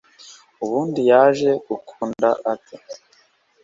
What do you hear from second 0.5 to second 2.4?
ubundi yaje gukunda